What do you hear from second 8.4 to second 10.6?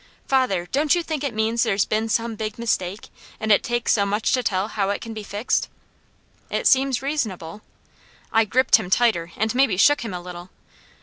gripped him tighter, and maybe shook him a little.